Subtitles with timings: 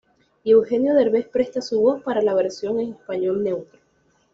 [0.43, 3.79] Y Eugenio Derbez presta su voz para la versión en español neutro.